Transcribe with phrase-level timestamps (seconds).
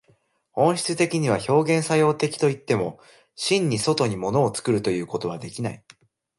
[0.51, 2.99] 本質的には表現作用的といっても、
[3.35, 5.85] 真に外に物を作るということはできない。